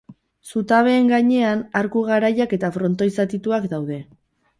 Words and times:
Zutabeen 0.51 1.09
gainean 1.11 1.61
arku 1.81 2.01
garaiak 2.07 2.55
eta 2.59 2.71
frontoi 2.79 3.09
zatituak 3.17 3.69
daude. 3.75 4.01